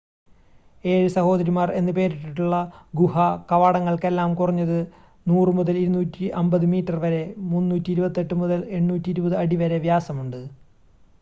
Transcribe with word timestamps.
ഏഴ് 0.83 1.09
സഹോദരിമാർ 1.15 1.69
എന്ന് 1.79 1.91
പേരിട്ടിട്ടുള്ള 1.97 2.55
ഗുഹാ 2.99 3.27
കവാടങ്ങൾക്കെല്ലാം 3.51 4.31
കുറഞ്ഞത് 4.35 4.75
100 5.25 5.53
മുതൽ 5.59 5.77
250 5.81 6.69
മീറ്റർ 6.73 6.97
വരെ 7.03 7.23
328 7.51 8.39
മുതൽ 8.41 8.61
820 8.79 9.37
അടി 9.43 9.59
വരെ 9.61 9.79
വ്യാസമുണ്ട് 9.85 10.39